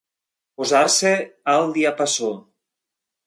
[0.61, 1.11] Posar-se
[1.53, 2.31] al diapasó.